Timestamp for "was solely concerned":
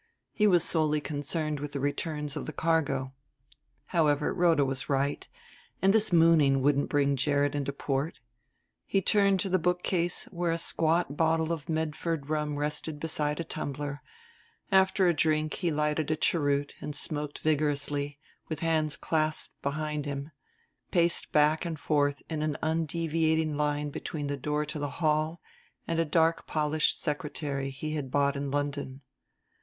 0.47-1.59